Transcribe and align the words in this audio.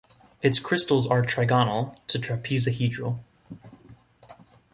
Its 0.41 0.57
crystals 0.59 1.05
are 1.05 1.21
trigonal 1.21 1.95
to 2.07 2.17
trapezohedral. 2.17 3.19